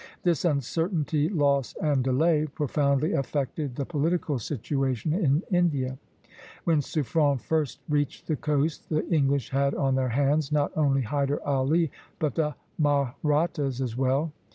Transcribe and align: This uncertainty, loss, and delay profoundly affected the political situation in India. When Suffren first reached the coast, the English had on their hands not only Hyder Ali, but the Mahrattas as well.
This 0.23 0.45
uncertainty, 0.45 1.29
loss, 1.29 1.75
and 1.79 2.03
delay 2.03 2.47
profoundly 2.47 3.11
affected 3.13 3.75
the 3.75 3.85
political 3.85 4.39
situation 4.39 5.13
in 5.13 5.43
India. 5.51 5.99
When 6.63 6.81
Suffren 6.81 7.37
first 7.39 7.81
reached 7.87 8.25
the 8.25 8.35
coast, 8.35 8.89
the 8.89 9.07
English 9.09 9.51
had 9.51 9.75
on 9.75 9.93
their 9.93 10.09
hands 10.09 10.51
not 10.51 10.75
only 10.75 11.03
Hyder 11.03 11.39
Ali, 11.47 11.91
but 12.17 12.33
the 12.33 12.55
Mahrattas 12.79 13.79
as 13.79 13.95
well. 13.95 14.31